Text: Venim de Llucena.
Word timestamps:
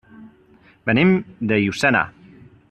Venim 0.91 1.13
de 1.51 1.61
Llucena. 1.65 2.03